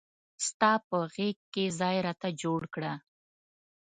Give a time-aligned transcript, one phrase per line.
[0.47, 2.93] ستا په غیږ کې ځای راته جوړ کړه.